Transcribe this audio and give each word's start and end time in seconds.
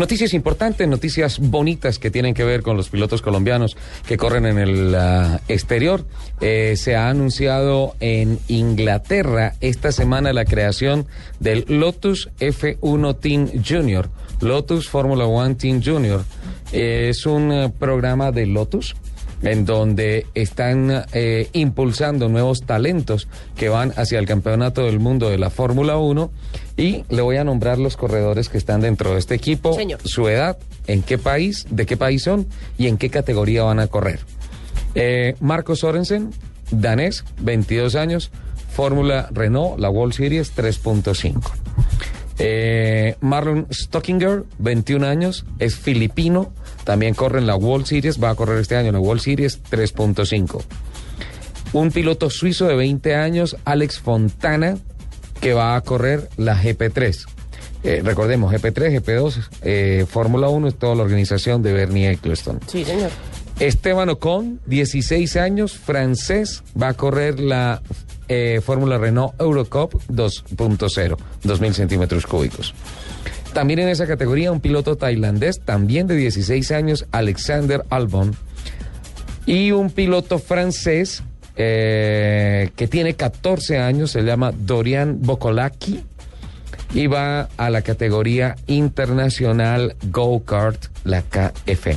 Noticias 0.00 0.32
importantes, 0.32 0.88
noticias 0.88 1.38
bonitas 1.38 1.98
que 1.98 2.10
tienen 2.10 2.32
que 2.32 2.42
ver 2.42 2.62
con 2.62 2.74
los 2.74 2.88
pilotos 2.88 3.20
colombianos 3.20 3.76
que 4.08 4.16
corren 4.16 4.46
en 4.46 4.56
el 4.56 4.94
uh, 4.94 5.38
exterior. 5.46 6.06
Eh, 6.40 6.76
se 6.78 6.96
ha 6.96 7.10
anunciado 7.10 7.96
en 8.00 8.38
Inglaterra 8.48 9.56
esta 9.60 9.92
semana 9.92 10.32
la 10.32 10.46
creación 10.46 11.06
del 11.38 11.66
Lotus 11.68 12.30
F1 12.40 13.20
Team 13.20 13.50
Junior, 13.62 14.08
Lotus 14.40 14.88
Formula 14.88 15.26
One 15.26 15.56
Team 15.56 15.82
Junior. 15.84 16.24
Eh, 16.72 17.08
es 17.10 17.26
un 17.26 17.52
uh, 17.52 17.70
programa 17.70 18.32
de 18.32 18.46
Lotus 18.46 18.96
en 19.42 19.64
donde 19.64 20.26
están 20.34 21.04
eh, 21.12 21.48
impulsando 21.52 22.28
nuevos 22.28 22.60
talentos 22.60 23.28
que 23.56 23.68
van 23.68 23.92
hacia 23.96 24.18
el 24.18 24.26
campeonato 24.26 24.84
del 24.84 25.00
mundo 25.00 25.30
de 25.30 25.38
la 25.38 25.50
Fórmula 25.50 25.96
1 25.96 26.30
y 26.76 27.04
le 27.08 27.22
voy 27.22 27.36
a 27.36 27.44
nombrar 27.44 27.78
los 27.78 27.96
corredores 27.96 28.48
que 28.48 28.58
están 28.58 28.80
dentro 28.80 29.12
de 29.12 29.18
este 29.18 29.34
equipo, 29.34 29.72
Señor. 29.74 30.00
su 30.04 30.28
edad, 30.28 30.58
en 30.86 31.02
qué 31.02 31.18
país, 31.18 31.66
de 31.70 31.86
qué 31.86 31.96
país 31.96 32.22
son 32.22 32.46
y 32.78 32.86
en 32.86 32.98
qué 32.98 33.10
categoría 33.10 33.62
van 33.62 33.80
a 33.80 33.86
correr. 33.86 34.20
Eh, 34.94 35.34
Marco 35.40 35.76
Sorensen, 35.76 36.30
danés, 36.70 37.24
22 37.40 37.94
años, 37.94 38.30
Fórmula 38.70 39.28
Renault, 39.32 39.78
la 39.78 39.90
World 39.90 40.14
Series 40.14 40.54
3.5. 40.56 41.50
Eh, 42.38 43.16
Marlon 43.20 43.66
Stockinger, 43.70 44.44
21 44.58 45.06
años, 45.06 45.44
es 45.58 45.76
filipino, 45.76 46.52
también 46.84 47.14
corre 47.14 47.38
en 47.38 47.46
la 47.46 47.56
World 47.56 47.86
Series, 47.86 48.22
va 48.22 48.30
a 48.30 48.34
correr 48.34 48.58
este 48.58 48.76
año 48.76 48.88
en 48.88 48.94
la 48.94 49.00
World 49.00 49.22
Series 49.22 49.62
3.5. 49.70 50.62
Un 51.72 51.90
piloto 51.92 52.30
suizo 52.30 52.66
de 52.66 52.74
20 52.74 53.14
años, 53.14 53.56
Alex 53.64 54.00
Fontana, 54.00 54.76
que 55.40 55.54
va 55.54 55.76
a 55.76 55.80
correr 55.82 56.28
la 56.36 56.60
GP3. 56.60 57.26
Eh, 57.82 58.02
recordemos, 58.04 58.52
GP3, 58.52 59.00
GP2, 59.00 59.48
eh, 59.62 60.06
Fórmula 60.08 60.48
1 60.48 60.68
es 60.68 60.78
toda 60.78 60.94
la 60.94 61.02
organización 61.02 61.62
de 61.62 61.72
Bernie 61.72 62.10
Eccleston. 62.10 62.60
Sí, 62.66 62.84
señor. 62.84 63.10
Esteban 63.58 64.08
Ocon, 64.08 64.60
16 64.66 65.36
años, 65.36 65.72
francés, 65.72 66.62
va 66.80 66.88
a 66.88 66.94
correr 66.94 67.40
la 67.40 67.82
eh, 68.28 68.60
Fórmula 68.64 68.96
Renault 68.96 69.38
Eurocup 69.40 69.94
2.0, 70.08 71.16
2.000 71.44 71.72
centímetros 71.72 72.26
cúbicos. 72.26 72.74
También 73.52 73.80
en 73.80 73.88
esa 73.88 74.06
categoría 74.06 74.52
un 74.52 74.60
piloto 74.60 74.96
tailandés, 74.96 75.60
también 75.60 76.06
de 76.06 76.14
16 76.16 76.70
años, 76.70 77.06
Alexander 77.10 77.84
Albon. 77.90 78.34
Y 79.46 79.72
un 79.72 79.90
piloto 79.90 80.38
francés 80.38 81.22
eh, 81.56 82.70
que 82.76 82.86
tiene 82.86 83.14
14 83.14 83.78
años, 83.78 84.12
se 84.12 84.22
llama 84.22 84.52
Dorian 84.56 85.18
Bokolaki. 85.20 86.04
Y 86.92 87.06
va 87.06 87.48
a 87.56 87.70
la 87.70 87.82
categoría 87.82 88.56
internacional 88.66 89.94
Go-Kart, 90.10 90.86
la 91.04 91.22
KF. 91.22 91.96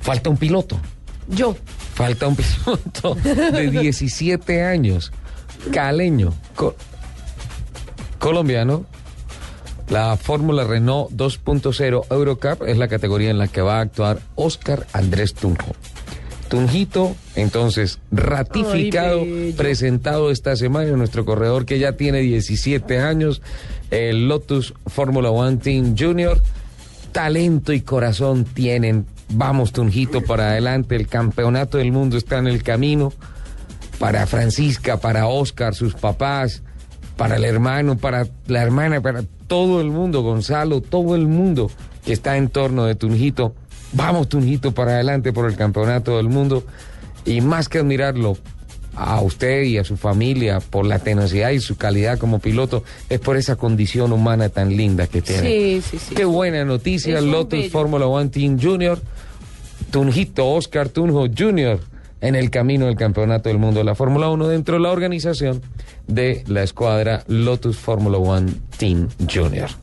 Falta 0.00 0.28
un 0.30 0.36
piloto. 0.36 0.80
Yo. 1.28 1.56
Falta 1.94 2.26
un 2.26 2.34
piloto 2.36 3.14
de 3.52 3.70
17 3.70 4.62
años, 4.64 5.12
caleño, 5.72 6.32
co- 6.56 6.74
colombiano. 8.18 8.86
La 9.92 10.16
Fórmula 10.16 10.64
Renault 10.64 11.10
2.0 11.10 12.06
Eurocup 12.10 12.62
es 12.66 12.78
la 12.78 12.88
categoría 12.88 13.28
en 13.28 13.36
la 13.36 13.48
que 13.48 13.60
va 13.60 13.76
a 13.76 13.80
actuar 13.82 14.20
Oscar 14.36 14.86
Andrés 14.94 15.34
Tunjo. 15.34 15.76
Tunjito, 16.48 17.14
entonces, 17.36 17.98
ratificado, 18.10 19.20
Ay, 19.20 19.52
presentado 19.54 20.30
esta 20.30 20.56
semana, 20.56 20.92
nuestro 20.92 21.26
corredor 21.26 21.66
que 21.66 21.78
ya 21.78 21.92
tiene 21.92 22.20
17 22.20 23.00
años, 23.00 23.42
el 23.90 24.28
Lotus 24.28 24.72
Fórmula 24.86 25.28
One 25.28 25.58
Team 25.58 25.94
Junior. 25.94 26.40
Talento 27.12 27.74
y 27.74 27.82
corazón 27.82 28.46
tienen. 28.46 29.04
Vamos, 29.28 29.72
Tunjito, 29.72 30.22
para 30.22 30.52
adelante. 30.52 30.96
El 30.96 31.06
campeonato 31.06 31.76
del 31.76 31.92
mundo 31.92 32.16
está 32.16 32.38
en 32.38 32.46
el 32.46 32.62
camino. 32.62 33.12
Para 33.98 34.26
Francisca, 34.26 34.96
para 34.96 35.26
Oscar, 35.26 35.74
sus 35.74 35.92
papás, 35.92 36.62
para 37.18 37.36
el 37.36 37.44
hermano, 37.44 37.98
para 37.98 38.26
la 38.46 38.62
hermana, 38.62 39.02
para 39.02 39.24
todo 39.52 39.82
el 39.82 39.90
mundo, 39.90 40.22
Gonzalo, 40.22 40.80
todo 40.80 41.14
el 41.14 41.26
mundo 41.26 41.70
que 42.06 42.14
está 42.14 42.38
en 42.38 42.48
torno 42.48 42.86
de 42.86 42.94
Tunjito. 42.94 43.54
Vamos, 43.92 44.30
Tunjito, 44.30 44.72
para 44.72 44.92
adelante 44.92 45.30
por 45.30 45.46
el 45.46 45.56
campeonato 45.56 46.16
del 46.16 46.30
mundo. 46.30 46.64
Y 47.26 47.42
más 47.42 47.68
que 47.68 47.80
admirarlo 47.80 48.38
a 48.96 49.20
usted 49.20 49.64
y 49.64 49.76
a 49.76 49.84
su 49.84 49.98
familia 49.98 50.60
por 50.60 50.86
la 50.86 51.00
tenacidad 51.00 51.50
y 51.50 51.60
su 51.60 51.76
calidad 51.76 52.18
como 52.18 52.38
piloto, 52.38 52.82
es 53.10 53.20
por 53.20 53.36
esa 53.36 53.56
condición 53.56 54.14
humana 54.14 54.48
tan 54.48 54.74
linda 54.74 55.06
que 55.06 55.20
tiene. 55.20 55.42
Sí, 55.42 55.82
sí, 55.82 55.98
sí. 55.98 56.14
Qué 56.14 56.24
buena 56.24 56.64
noticia, 56.64 57.20
Lotus. 57.20 57.68
Fórmula 57.68 58.06
One 58.06 58.30
Team 58.30 58.58
Junior. 58.58 59.02
Tunjito 59.90 60.48
Oscar 60.48 60.88
Tunjo 60.88 61.26
Jr. 61.26 61.78
en 62.22 62.36
el 62.36 62.50
camino 62.50 62.86
del 62.86 62.96
campeonato 62.96 63.50
del 63.50 63.58
mundo 63.58 63.80
de 63.80 63.84
la 63.84 63.94
Fórmula 63.94 64.30
1 64.30 64.48
dentro 64.48 64.76
de 64.76 64.80
la 64.80 64.90
organización 64.90 65.60
de 66.06 66.44
la 66.46 66.62
escuadra 66.62 67.24
Lotus 67.26 67.76
Fórmula 67.76 68.16
One 68.16 68.52
Team 68.78 69.08
Junior. 69.30 69.82